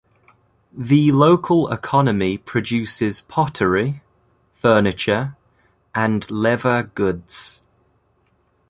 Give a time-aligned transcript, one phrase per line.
[0.75, 4.01] The local economy produces pottery,
[4.55, 5.37] furniture,
[5.93, 7.65] and leather goods.